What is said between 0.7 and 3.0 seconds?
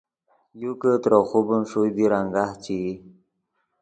کہ ترے خوبن ݰوئے دیر انگاہ چے ای